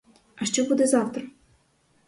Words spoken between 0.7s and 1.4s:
завтра?